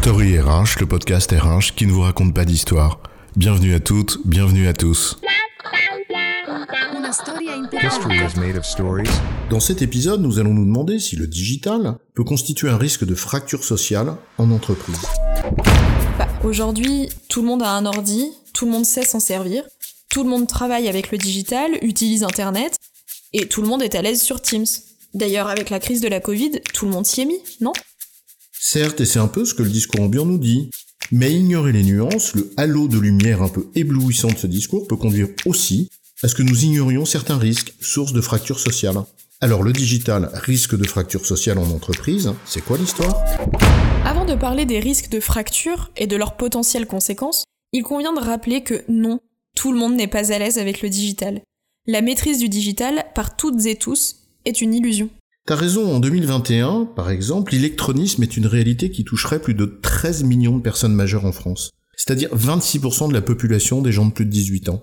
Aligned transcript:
Story 0.00 0.38
RH, 0.38 0.78
le 0.78 0.86
podcast 0.86 1.32
RH 1.32 1.74
qui 1.74 1.84
ne 1.84 1.90
vous 1.90 2.02
raconte 2.02 2.32
pas 2.32 2.44
d'histoire. 2.44 3.00
Bienvenue 3.34 3.74
à 3.74 3.80
toutes, 3.80 4.18
bienvenue 4.24 4.68
à 4.68 4.72
tous. 4.72 5.18
Dans 9.50 9.60
cet 9.60 9.82
épisode, 9.82 10.22
nous 10.22 10.38
allons 10.38 10.54
nous 10.54 10.64
demander 10.64 11.00
si 11.00 11.16
le 11.16 11.26
digital 11.26 11.96
peut 12.14 12.22
constituer 12.22 12.68
un 12.68 12.76
risque 12.76 13.04
de 13.04 13.16
fracture 13.16 13.64
sociale 13.64 14.14
en 14.38 14.52
entreprise. 14.52 15.02
Bah, 16.16 16.28
Aujourd'hui, 16.44 17.08
tout 17.28 17.42
le 17.42 17.48
monde 17.48 17.64
a 17.64 17.72
un 17.72 17.84
ordi, 17.84 18.30
tout 18.54 18.66
le 18.66 18.70
monde 18.70 18.86
sait 18.86 19.04
s'en 19.04 19.20
servir, 19.20 19.64
tout 20.10 20.22
le 20.22 20.30
monde 20.30 20.46
travaille 20.46 20.88
avec 20.88 21.10
le 21.10 21.18
digital, 21.18 21.72
utilise 21.82 22.22
Internet, 22.22 22.76
et 23.32 23.48
tout 23.48 23.62
le 23.62 23.68
monde 23.68 23.82
est 23.82 23.96
à 23.96 24.02
l'aise 24.02 24.22
sur 24.22 24.40
Teams. 24.40 24.64
D'ailleurs, 25.14 25.48
avec 25.48 25.70
la 25.70 25.80
crise 25.80 26.00
de 26.00 26.08
la 26.08 26.20
Covid, 26.20 26.60
tout 26.72 26.86
le 26.86 26.92
monde 26.92 27.04
s'y 27.04 27.22
est 27.22 27.26
mis, 27.26 27.40
non? 27.60 27.72
Certes, 28.60 29.00
et 29.00 29.06
c'est 29.06 29.18
un 29.18 29.28
peu 29.28 29.44
ce 29.44 29.54
que 29.54 29.62
le 29.62 29.70
discours 29.70 30.00
ambiant 30.00 30.26
nous 30.26 30.38
dit. 30.38 30.70
Mais 31.10 31.32
ignorer 31.32 31.72
les 31.72 31.84
nuances, 31.84 32.34
le 32.34 32.50
halo 32.56 32.88
de 32.88 32.98
lumière 32.98 33.40
un 33.40 33.48
peu 33.48 33.68
éblouissant 33.74 34.28
de 34.28 34.36
ce 34.36 34.46
discours 34.46 34.86
peut 34.86 34.96
conduire 34.96 35.28
aussi 35.46 35.88
à 36.22 36.28
ce 36.28 36.34
que 36.34 36.42
nous 36.42 36.64
ignorions 36.64 37.04
certains 37.04 37.38
risques, 37.38 37.72
sources 37.80 38.12
de 38.12 38.20
fractures 38.20 38.58
sociales. 38.58 38.96
Alors 39.40 39.62
le 39.62 39.72
digital, 39.72 40.30
risque 40.34 40.76
de 40.76 40.86
fracture 40.86 41.24
sociale 41.24 41.58
en 41.58 41.70
entreprise, 41.70 42.32
c'est 42.44 42.60
quoi 42.62 42.76
l'histoire? 42.76 43.24
Avant 44.04 44.24
de 44.24 44.34
parler 44.34 44.66
des 44.66 44.80
risques 44.80 45.08
de 45.08 45.20
fracture 45.20 45.90
et 45.96 46.08
de 46.08 46.16
leurs 46.16 46.36
potentielles 46.36 46.86
conséquences, 46.86 47.44
il 47.72 47.84
convient 47.84 48.12
de 48.12 48.20
rappeler 48.20 48.62
que 48.62 48.82
non, 48.88 49.20
tout 49.54 49.72
le 49.72 49.78
monde 49.78 49.94
n'est 49.94 50.08
pas 50.08 50.32
à 50.32 50.38
l'aise 50.38 50.58
avec 50.58 50.82
le 50.82 50.90
digital. 50.90 51.40
La 51.86 52.02
maîtrise 52.02 52.38
du 52.38 52.48
digital, 52.48 53.06
par 53.14 53.36
toutes 53.36 53.64
et 53.66 53.76
tous, 53.76 54.16
est 54.44 54.60
une 54.60 54.74
illusion. 54.74 55.08
T'as 55.48 55.56
raison, 55.56 55.90
en 55.94 55.98
2021, 55.98 56.84
par 56.94 57.08
exemple, 57.08 57.54
l'électronisme 57.54 58.22
est 58.22 58.36
une 58.36 58.44
réalité 58.44 58.90
qui 58.90 59.02
toucherait 59.02 59.40
plus 59.40 59.54
de 59.54 59.64
13 59.64 60.24
millions 60.24 60.58
de 60.58 60.62
personnes 60.62 60.92
majeures 60.92 61.24
en 61.24 61.32
France. 61.32 61.70
C'est-à-dire 61.96 62.28
26% 62.36 63.08
de 63.08 63.14
la 63.14 63.22
population 63.22 63.80
des 63.80 63.90
gens 63.90 64.04
de 64.04 64.12
plus 64.12 64.26
de 64.26 64.30
18 64.30 64.68
ans. 64.68 64.82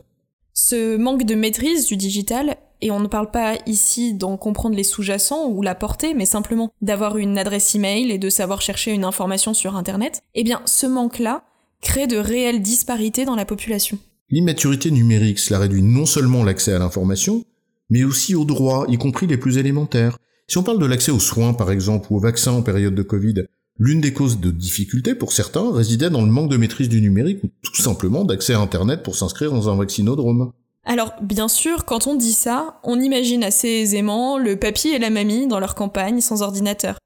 Ce 0.53 0.97
manque 0.97 1.23
de 1.23 1.35
maîtrise 1.35 1.85
du 1.85 1.97
digital, 1.97 2.57
et 2.81 2.89
on 2.89 2.99
ne 2.99 3.05
parle 3.05 3.29
pas 3.29 3.59
ici 3.67 4.15
d'en 4.15 4.37
comprendre 4.37 4.75
les 4.75 4.83
sous-jacents 4.83 5.51
ou 5.51 5.61
la 5.61 5.75
portée, 5.75 6.15
mais 6.15 6.25
simplement 6.25 6.71
d'avoir 6.81 7.19
une 7.19 7.37
adresse 7.37 7.75
email 7.75 8.09
et 8.09 8.17
de 8.17 8.31
savoir 8.31 8.63
chercher 8.63 8.91
une 8.91 9.05
information 9.05 9.53
sur 9.53 9.75
Internet, 9.75 10.23
eh 10.33 10.43
bien 10.43 10.63
ce 10.65 10.87
manque-là 10.87 11.43
crée 11.83 12.07
de 12.07 12.17
réelles 12.17 12.63
disparités 12.63 13.25
dans 13.25 13.35
la 13.35 13.45
population. 13.45 13.99
L'immaturité 14.31 14.89
numérique, 14.89 15.37
cela 15.37 15.59
réduit 15.59 15.83
non 15.83 16.07
seulement 16.07 16.43
l'accès 16.43 16.73
à 16.73 16.79
l'information, 16.79 17.43
mais 17.91 18.03
aussi 18.03 18.33
aux 18.33 18.45
droits, 18.45 18.87
y 18.89 18.97
compris 18.97 19.27
les 19.27 19.37
plus 19.37 19.59
élémentaires. 19.59 20.17
Si 20.47 20.57
on 20.59 20.63
parle 20.63 20.79
de 20.79 20.85
l'accès 20.85 21.11
aux 21.11 21.19
soins, 21.19 21.53
par 21.53 21.71
exemple, 21.71 22.07
ou 22.11 22.17
aux 22.17 22.19
vaccins 22.19 22.51
en 22.51 22.61
période 22.61 22.93
de 22.93 23.01
Covid, 23.01 23.45
l'une 23.79 23.99
des 23.99 24.13
causes 24.13 24.39
de 24.39 24.51
difficulté 24.51 25.15
pour 25.15 25.33
certains 25.33 25.71
résidait 25.73 26.11
dans 26.11 26.21
le 26.21 26.31
manque 26.31 26.51
de 26.51 26.57
maîtrise 26.57 26.87
du 26.87 27.01
numérique 27.01 27.43
ou 27.43 27.49
tout 27.63 27.81
simplement 27.81 28.23
d'accès 28.23 28.53
à 28.53 28.59
Internet 28.59 29.01
pour 29.01 29.15
s'inscrire 29.15 29.51
dans 29.51 29.69
un 29.69 29.75
vaccinodrome. 29.75 30.51
Alors, 30.83 31.13
bien 31.21 31.47
sûr, 31.47 31.85
quand 31.85 32.05
on 32.05 32.13
dit 32.13 32.33
ça, 32.33 32.79
on 32.83 32.99
imagine 33.01 33.43
assez 33.43 33.67
aisément 33.67 34.37
le 34.37 34.55
papy 34.55 34.89
et 34.89 34.99
la 34.99 35.09
mamie 35.09 35.47
dans 35.47 35.59
leur 35.59 35.73
campagne 35.73 36.21
sans 36.21 36.43
ordinateur. 36.43 36.99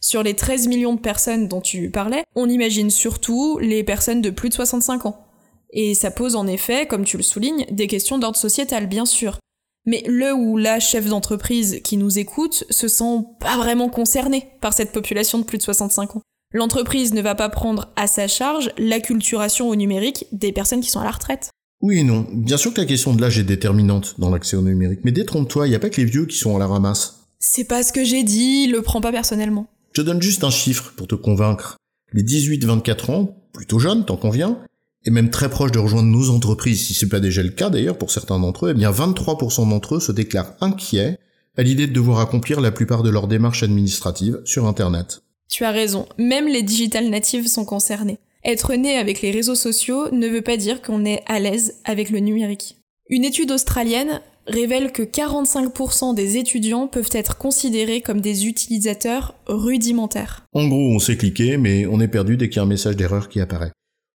Sur 0.00 0.22
les 0.22 0.34
13 0.34 0.68
millions 0.68 0.94
de 0.94 1.00
personnes 1.00 1.48
dont 1.48 1.62
tu 1.62 1.90
parlais, 1.90 2.24
on 2.34 2.48
imagine 2.48 2.90
surtout 2.90 3.58
les 3.58 3.84
personnes 3.84 4.20
de 4.20 4.30
plus 4.30 4.50
de 4.50 4.54
65 4.54 5.06
ans. 5.06 5.26
Et 5.70 5.94
ça 5.94 6.10
pose 6.10 6.36
en 6.36 6.46
effet, 6.46 6.86
comme 6.86 7.04
tu 7.04 7.16
le 7.16 7.22
soulignes, 7.22 7.64
des 7.70 7.86
questions 7.86 8.18
d'ordre 8.18 8.36
sociétal, 8.36 8.86
bien 8.86 9.06
sûr. 9.06 9.38
Mais 9.84 10.04
le 10.06 10.32
ou 10.32 10.56
la 10.56 10.78
chef 10.78 11.08
d'entreprise 11.08 11.80
qui 11.82 11.96
nous 11.96 12.18
écoute 12.18 12.64
se 12.70 12.86
sent 12.86 13.24
pas 13.40 13.56
vraiment 13.56 13.88
concerné 13.88 14.48
par 14.60 14.72
cette 14.72 14.92
population 14.92 15.38
de 15.38 15.44
plus 15.44 15.58
de 15.58 15.62
65 15.62 16.16
ans. 16.16 16.22
L'entreprise 16.54 17.14
ne 17.14 17.22
va 17.22 17.34
pas 17.34 17.48
prendre 17.48 17.90
à 17.96 18.06
sa 18.06 18.28
charge 18.28 18.70
l'acculturation 18.78 19.68
au 19.68 19.74
numérique 19.74 20.26
des 20.32 20.52
personnes 20.52 20.82
qui 20.82 20.90
sont 20.90 21.00
à 21.00 21.04
la 21.04 21.10
retraite. 21.10 21.50
Oui 21.80 21.98
et 21.98 22.04
non. 22.04 22.26
Bien 22.32 22.56
sûr 22.56 22.72
que 22.72 22.80
la 22.80 22.86
question 22.86 23.12
de 23.12 23.20
l'âge 23.20 23.38
est 23.38 23.44
déterminante 23.44 24.14
dans 24.18 24.30
l'accès 24.30 24.56
au 24.56 24.62
numérique, 24.62 25.00
mais 25.02 25.10
détrompe-toi, 25.10 25.66
il 25.66 25.70
n'y 25.70 25.76
a 25.76 25.80
pas 25.80 25.90
que 25.90 26.00
les 26.00 26.06
vieux 26.06 26.26
qui 26.26 26.36
sont 26.36 26.54
à 26.54 26.58
la 26.60 26.68
ramasse. 26.68 27.22
C'est 27.40 27.64
pas 27.64 27.82
ce 27.82 27.92
que 27.92 28.04
j'ai 28.04 28.22
dit, 28.22 28.68
le 28.68 28.82
prends 28.82 29.00
pas 29.00 29.10
personnellement. 29.10 29.66
Je 29.92 30.00
te 30.00 30.06
donne 30.06 30.22
juste 30.22 30.44
un 30.44 30.50
chiffre 30.50 30.92
pour 30.96 31.08
te 31.08 31.16
convaincre. 31.16 31.76
Les 32.12 32.22
18-24 32.22 33.10
ans, 33.10 33.36
plutôt 33.52 33.80
jeunes, 33.80 34.04
tant 34.04 34.16
qu'on 34.16 34.30
vient, 34.30 34.58
et 35.04 35.10
même 35.10 35.30
très 35.30 35.50
proches 35.50 35.72
de 35.72 35.78
rejoindre 35.78 36.08
nos 36.08 36.30
entreprises, 36.30 36.86
si 36.86 36.94
c'est 36.94 37.08
pas 37.08 37.20
déjà 37.20 37.42
le 37.42 37.50
cas 37.50 37.70
d'ailleurs 37.70 37.98
pour 37.98 38.10
certains 38.10 38.38
d'entre 38.38 38.66
eux, 38.66 38.70
eh 38.70 38.74
bien 38.74 38.90
23% 38.90 39.68
d'entre 39.68 39.96
eux 39.96 40.00
se 40.00 40.12
déclarent 40.12 40.54
inquiets 40.60 41.18
à 41.56 41.62
l'idée 41.62 41.86
de 41.86 41.92
devoir 41.92 42.20
accomplir 42.20 42.60
la 42.60 42.70
plupart 42.70 43.02
de 43.02 43.10
leurs 43.10 43.28
démarches 43.28 43.62
administratives 43.62 44.40
sur 44.44 44.66
Internet. 44.66 45.22
Tu 45.48 45.64
as 45.64 45.70
raison, 45.70 46.06
même 46.18 46.48
les 46.48 46.62
digital 46.62 47.10
natives 47.10 47.46
sont 47.46 47.64
concernés. 47.64 48.18
Être 48.44 48.74
né 48.74 48.96
avec 48.96 49.20
les 49.20 49.30
réseaux 49.30 49.54
sociaux 49.54 50.10
ne 50.12 50.28
veut 50.28 50.42
pas 50.42 50.56
dire 50.56 50.82
qu'on 50.82 51.04
est 51.04 51.22
à 51.26 51.38
l'aise 51.38 51.74
avec 51.84 52.10
le 52.10 52.20
numérique. 52.20 52.78
Une 53.08 53.24
étude 53.24 53.50
australienne 53.50 54.20
révèle 54.46 54.90
que 54.92 55.02
45% 55.02 56.14
des 56.14 56.38
étudiants 56.38 56.88
peuvent 56.88 57.10
être 57.12 57.36
considérés 57.36 58.00
comme 58.00 58.20
des 58.20 58.46
utilisateurs 58.46 59.34
rudimentaires. 59.46 60.44
En 60.52 60.66
gros, 60.66 60.94
on 60.94 60.98
sait 60.98 61.16
cliquer, 61.16 61.56
mais 61.56 61.86
on 61.86 62.00
est 62.00 62.08
perdu 62.08 62.36
dès 62.36 62.48
qu'il 62.48 62.56
y 62.56 62.60
a 62.60 62.62
un 62.62 62.66
message 62.66 62.96
d'erreur 62.96 63.28
qui 63.28 63.40
apparaît. 63.40 63.72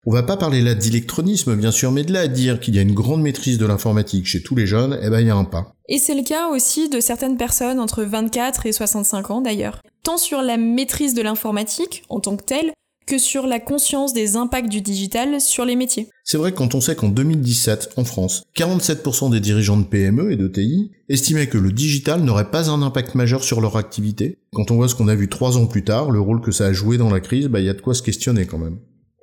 On 0.10 0.14
va 0.14 0.24
pas 0.24 0.38
parler 0.38 0.62
là 0.62 0.74
d'électronisme, 0.74 1.58
bien 1.58 1.70
sûr, 1.70 1.92
mais 1.92 2.06
de 2.06 2.14
là 2.14 2.22
à 2.22 2.28
dire 2.30 2.62
qu'il 2.62 2.74
y 2.74 2.80
a 2.80 2.82
une 2.82 2.94
grande 2.94 3.22
maîtrise 3.22 3.58
de 3.58 3.66
l'informatique 3.66 4.26
chez 4.26 4.42
tous 4.42 4.56
les 4.56 4.66
jeunes, 4.66 4.98
eh 5.04 5.10
ben 5.10 5.20
il 5.20 5.28
y 5.28 5.30
a 5.30 5.36
un 5.36 5.44
pas. 5.44 5.76
Et 5.90 5.98
c'est 5.98 6.16
le 6.16 6.24
cas 6.24 6.48
aussi 6.48 6.88
de 6.88 7.02
certaines 7.02 7.36
personnes 7.36 7.78
entre 7.78 8.04
24 8.04 8.68
et 8.68 8.72
65 8.72 9.32
ans 9.32 9.42
d'ailleurs. 9.42 9.82
Tant 10.04 10.18
sur 10.18 10.42
la 10.42 10.56
maîtrise 10.56 11.14
de 11.14 11.22
l'informatique 11.22 12.04
en 12.08 12.22
tant 12.22 12.38
que 12.38 12.46
telle, 12.46 12.72
que 13.06 13.18
sur 13.18 13.48
la 13.48 13.60
conscience 13.60 14.14
des 14.14 14.38
impacts 14.38 14.70
du 14.70 14.80
digital 14.80 15.42
sur 15.42 15.66
les 15.66 15.76
métiers. 15.76 16.08
C'est 16.24 16.38
vrai 16.38 16.54
que 16.54 16.58
quand 16.58 16.74
on 16.74 16.80
sait 16.80 16.96
qu'en 16.96 17.10
2017, 17.10 17.90
en 17.98 18.06
France, 18.06 18.44
47% 18.56 19.30
des 19.30 19.42
dirigeants 19.42 19.76
de 19.76 19.84
PME 19.84 20.32
et 20.32 20.38
de 20.38 20.48
TI 20.48 20.92
estimaient 21.10 21.48
que 21.48 21.58
le 21.58 21.74
digital 21.74 22.22
n'aurait 22.22 22.50
pas 22.50 22.70
un 22.70 22.82
impact 22.82 23.16
majeur 23.16 23.44
sur 23.44 23.60
leur 23.60 23.76
activité, 23.76 24.40
quand 24.54 24.72
on 24.72 24.78
voit 24.78 24.88
ce 24.88 24.96
qu'on 24.96 25.10
a 25.10 25.16
vu 25.16 25.28
trois 25.28 25.58
ans 25.58 25.66
plus 25.66 25.84
tard, 25.84 26.12
le 26.12 26.22
rôle 26.22 26.40
que 26.40 26.54
ça 26.54 26.68
a 26.68 26.72
joué 26.72 26.98
dans 26.98 27.10
la 27.10 27.20
crise, 27.20 27.48
bah 27.48 27.60
il 27.60 27.66
y 27.66 27.70
a 27.70 27.74
de 27.74 27.82
quoi 27.82 27.94
se 27.94 28.02
questionner 28.02 28.46
quand 28.46 28.58
même. 28.58 28.78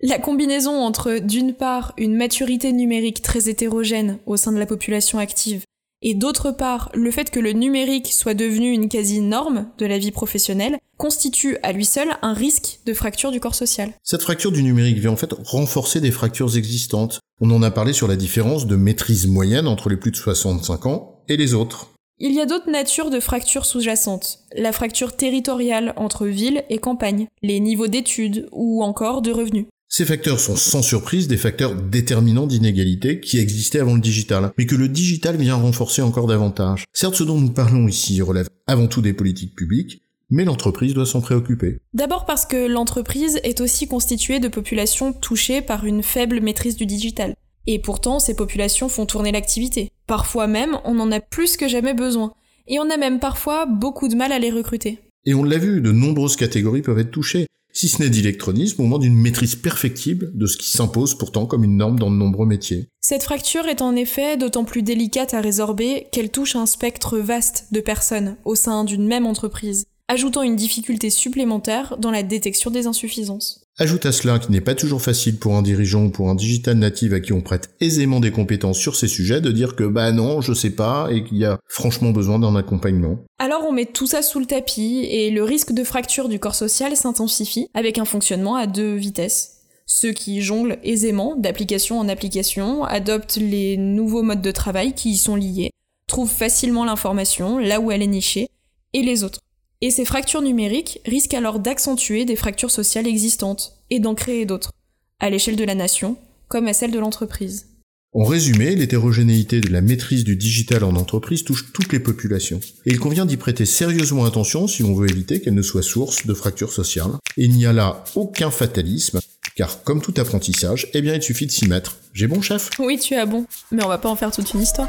La 0.06 0.18
combinaison 0.18 0.82
entre, 0.82 1.18
d'une 1.18 1.54
part, 1.54 1.94
une 1.96 2.14
maturité 2.14 2.72
numérique 2.72 3.22
très 3.22 3.48
hétérogène 3.48 4.18
au 4.26 4.36
sein 4.36 4.52
de 4.52 4.58
la 4.58 4.66
population 4.66 5.18
active, 5.18 5.62
et 6.02 6.12
d'autre 6.12 6.50
part, 6.50 6.90
le 6.92 7.10
fait 7.10 7.30
que 7.30 7.40
le 7.40 7.52
numérique 7.52 8.12
soit 8.12 8.34
devenu 8.34 8.70
une 8.70 8.90
quasi-norme 8.90 9.66
de 9.78 9.86
la 9.86 9.96
vie 9.96 10.10
professionnelle, 10.10 10.76
constitue 10.98 11.56
à 11.62 11.72
lui 11.72 11.86
seul 11.86 12.08
un 12.20 12.34
risque 12.34 12.80
de 12.84 12.92
fracture 12.92 13.30
du 13.30 13.40
corps 13.40 13.54
social. 13.54 13.94
Cette 14.02 14.20
fracture 14.20 14.52
du 14.52 14.62
numérique 14.62 14.98
vient 14.98 15.12
en 15.12 15.16
fait 15.16 15.32
renforcer 15.32 16.02
des 16.02 16.10
fractures 16.10 16.54
existantes. 16.58 17.20
On 17.40 17.50
en 17.50 17.62
a 17.62 17.70
parlé 17.70 17.94
sur 17.94 18.06
la 18.06 18.16
différence 18.16 18.66
de 18.66 18.76
maîtrise 18.76 19.26
moyenne 19.26 19.66
entre 19.66 19.88
les 19.88 19.96
plus 19.96 20.10
de 20.10 20.16
65 20.16 20.84
ans 20.84 21.22
et 21.28 21.38
les 21.38 21.54
autres. 21.54 21.92
Il 22.18 22.32
y 22.34 22.40
a 22.42 22.46
d'autres 22.46 22.70
natures 22.70 23.08
de 23.08 23.20
fractures 23.20 23.64
sous-jacentes. 23.64 24.40
La 24.54 24.72
fracture 24.72 25.16
territoriale 25.16 25.94
entre 25.96 26.26
ville 26.26 26.62
et 26.68 26.76
campagne, 26.76 27.26
les 27.42 27.58
niveaux 27.58 27.88
d'études 27.88 28.48
ou 28.52 28.84
encore 28.84 29.22
de 29.22 29.32
revenus. 29.32 29.64
Ces 29.96 30.06
facteurs 30.06 30.40
sont 30.40 30.56
sans 30.56 30.82
surprise 30.82 31.28
des 31.28 31.36
facteurs 31.36 31.76
déterminants 31.76 32.48
d'inégalité 32.48 33.20
qui 33.20 33.38
existaient 33.38 33.78
avant 33.78 33.94
le 33.94 34.00
digital, 34.00 34.50
mais 34.58 34.66
que 34.66 34.74
le 34.74 34.88
digital 34.88 35.36
vient 35.36 35.54
renforcer 35.54 36.02
encore 36.02 36.26
davantage. 36.26 36.82
Certes, 36.92 37.14
ce 37.14 37.22
dont 37.22 37.40
nous 37.40 37.52
parlons 37.52 37.86
ici 37.86 38.20
relève 38.20 38.48
avant 38.66 38.88
tout 38.88 39.02
des 39.02 39.12
politiques 39.12 39.54
publiques, 39.54 40.02
mais 40.30 40.44
l'entreprise 40.44 40.94
doit 40.94 41.06
s'en 41.06 41.20
préoccuper. 41.20 41.78
D'abord 41.92 42.26
parce 42.26 42.44
que 42.44 42.66
l'entreprise 42.66 43.38
est 43.44 43.60
aussi 43.60 43.86
constituée 43.86 44.40
de 44.40 44.48
populations 44.48 45.12
touchées 45.12 45.62
par 45.62 45.84
une 45.84 46.02
faible 46.02 46.40
maîtrise 46.40 46.74
du 46.74 46.86
digital. 46.86 47.36
Et 47.68 47.78
pourtant, 47.78 48.18
ces 48.18 48.34
populations 48.34 48.88
font 48.88 49.06
tourner 49.06 49.30
l'activité. 49.30 49.92
Parfois 50.08 50.48
même, 50.48 50.76
on 50.84 50.98
en 50.98 51.12
a 51.12 51.20
plus 51.20 51.56
que 51.56 51.68
jamais 51.68 51.94
besoin. 51.94 52.32
Et 52.66 52.80
on 52.80 52.90
a 52.90 52.96
même 52.96 53.20
parfois 53.20 53.64
beaucoup 53.66 54.08
de 54.08 54.16
mal 54.16 54.32
à 54.32 54.40
les 54.40 54.50
recruter. 54.50 54.98
Et 55.24 55.34
on 55.34 55.44
l'a 55.44 55.58
vu, 55.58 55.80
de 55.80 55.92
nombreuses 55.92 56.34
catégories 56.34 56.82
peuvent 56.82 56.98
être 56.98 57.12
touchées 57.12 57.46
si 57.74 57.88
ce 57.88 58.00
n'est 58.00 58.08
d'électronisme, 58.08 58.80
au 58.80 58.86
moins 58.86 58.98
d'une 58.98 59.16
maîtrise 59.16 59.56
perfectible 59.56 60.30
de 60.32 60.46
ce 60.46 60.56
qui 60.56 60.70
s'impose 60.70 61.18
pourtant 61.18 61.44
comme 61.44 61.64
une 61.64 61.76
norme 61.76 61.98
dans 61.98 62.10
de 62.10 62.16
nombreux 62.16 62.46
métiers. 62.46 62.88
Cette 63.00 63.24
fracture 63.24 63.66
est 63.66 63.82
en 63.82 63.96
effet 63.96 64.36
d'autant 64.36 64.64
plus 64.64 64.82
délicate 64.82 65.34
à 65.34 65.40
résorber 65.40 66.06
qu'elle 66.12 66.30
touche 66.30 66.56
un 66.56 66.66
spectre 66.66 67.18
vaste 67.18 67.66
de 67.72 67.80
personnes 67.80 68.36
au 68.44 68.54
sein 68.54 68.84
d'une 68.84 69.06
même 69.06 69.26
entreprise, 69.26 69.84
ajoutant 70.08 70.42
une 70.42 70.56
difficulté 70.56 71.10
supplémentaire 71.10 71.96
dans 71.98 72.10
la 72.12 72.22
détection 72.22 72.70
des 72.70 72.86
insuffisances. 72.86 73.63
Ajoute 73.76 74.06
à 74.06 74.12
cela 74.12 74.38
qu'il 74.38 74.52
n'est 74.52 74.60
pas 74.60 74.76
toujours 74.76 75.02
facile 75.02 75.36
pour 75.36 75.56
un 75.56 75.62
dirigeant 75.62 76.04
ou 76.04 76.10
pour 76.10 76.30
un 76.30 76.36
digital 76.36 76.76
native 76.76 77.12
à 77.12 77.18
qui 77.18 77.32
on 77.32 77.40
prête 77.40 77.70
aisément 77.80 78.20
des 78.20 78.30
compétences 78.30 78.78
sur 78.78 78.94
ces 78.94 79.08
sujets 79.08 79.40
de 79.40 79.50
dire 79.50 79.74
que 79.74 79.82
bah 79.82 80.12
non, 80.12 80.40
je 80.40 80.52
sais 80.52 80.70
pas 80.70 81.08
et 81.10 81.24
qu'il 81.24 81.38
y 81.38 81.44
a 81.44 81.58
franchement 81.66 82.10
besoin 82.10 82.38
d'un 82.38 82.54
accompagnement. 82.54 83.18
Alors 83.40 83.64
on 83.68 83.72
met 83.72 83.86
tout 83.86 84.06
ça 84.06 84.22
sous 84.22 84.38
le 84.38 84.46
tapis 84.46 85.08
et 85.10 85.32
le 85.32 85.42
risque 85.42 85.72
de 85.72 85.82
fracture 85.82 86.28
du 86.28 86.38
corps 86.38 86.54
social 86.54 86.94
s'intensifie 86.94 87.66
avec 87.74 87.98
un 87.98 88.04
fonctionnement 88.04 88.54
à 88.54 88.68
deux 88.68 88.94
vitesses. 88.94 89.56
Ceux 89.86 90.12
qui 90.12 90.40
jonglent 90.40 90.78
aisément 90.84 91.34
d'application 91.34 91.98
en 91.98 92.08
application, 92.08 92.84
adoptent 92.84 93.38
les 93.38 93.76
nouveaux 93.76 94.22
modes 94.22 94.40
de 94.40 94.52
travail 94.52 94.92
qui 94.92 95.10
y 95.10 95.18
sont 95.18 95.34
liés, 95.34 95.72
trouvent 96.06 96.30
facilement 96.30 96.84
l'information 96.84 97.58
là 97.58 97.80
où 97.80 97.90
elle 97.90 98.02
est 98.02 98.06
nichée, 98.06 98.46
et 98.92 99.02
les 99.02 99.24
autres. 99.24 99.40
Et 99.84 99.90
ces 99.90 100.06
fractures 100.06 100.40
numériques 100.40 101.00
risquent 101.04 101.34
alors 101.34 101.58
d'accentuer 101.58 102.24
des 102.24 102.36
fractures 102.36 102.70
sociales 102.70 103.06
existantes 103.06 103.76
et 103.90 104.00
d'en 104.00 104.14
créer 104.14 104.46
d'autres, 104.46 104.72
à 105.20 105.28
l'échelle 105.28 105.56
de 105.56 105.64
la 105.64 105.74
nation 105.74 106.16
comme 106.48 106.68
à 106.68 106.72
celle 106.72 106.90
de 106.90 106.98
l'entreprise. 106.98 107.66
En 108.14 108.24
résumé, 108.24 108.74
l'hétérogénéité 108.76 109.60
de 109.60 109.70
la 109.70 109.82
maîtrise 109.82 110.24
du 110.24 110.36
digital 110.36 110.84
en 110.84 110.96
entreprise 110.96 111.44
touche 111.44 111.70
toutes 111.74 111.92
les 111.92 112.00
populations. 112.00 112.60
Et 112.86 112.92
il 112.92 112.98
convient 112.98 113.26
d'y 113.26 113.36
prêter 113.36 113.66
sérieusement 113.66 114.24
attention 114.24 114.66
si 114.68 114.82
on 114.82 114.94
veut 114.94 115.10
éviter 115.10 115.42
qu'elle 115.42 115.52
ne 115.52 115.60
soit 115.60 115.82
source 115.82 116.26
de 116.26 116.32
fractures 116.32 116.72
sociales. 116.72 117.12
Et 117.36 117.44
il 117.44 117.50
n'y 117.50 117.66
a 117.66 117.74
là 117.74 118.04
aucun 118.14 118.50
fatalisme, 118.50 119.20
car 119.54 119.82
comme 119.82 120.00
tout 120.00 120.14
apprentissage, 120.16 120.88
eh 120.94 121.02
bien 121.02 121.14
il 121.14 121.22
suffit 121.22 121.44
de 121.44 121.52
s'y 121.52 121.68
mettre. 121.68 121.98
J'ai 122.14 122.26
bon 122.26 122.40
chef? 122.40 122.70
Oui, 122.78 122.98
tu 122.98 123.16
as 123.16 123.26
bon, 123.26 123.44
mais 123.70 123.84
on 123.84 123.88
va 123.88 123.98
pas 123.98 124.08
en 124.08 124.16
faire 124.16 124.32
toute 124.32 124.54
une 124.54 124.62
histoire. 124.62 124.88